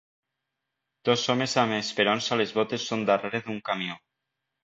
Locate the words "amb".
1.65-1.75